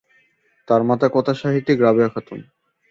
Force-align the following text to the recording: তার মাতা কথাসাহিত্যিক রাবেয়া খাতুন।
তার 0.67 0.81
মাতা 0.83 1.07
কথাসাহিত্যিক 1.09 1.77
রাবেয়া 1.81 2.09
খাতুন। 2.09 2.39